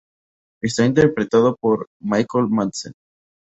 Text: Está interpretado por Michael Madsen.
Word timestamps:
Está 0.63 0.83
interpretado 0.87 1.55
por 1.61 1.85
Michael 1.99 2.47
Madsen. 2.49 2.93